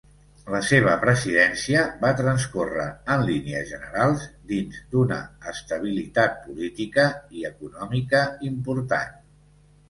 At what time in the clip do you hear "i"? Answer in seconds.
7.43-7.47